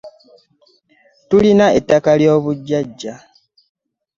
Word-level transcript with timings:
Tulina 1.29 1.65
ettaka 1.77 2.11
ly'obujjajja. 2.19 3.13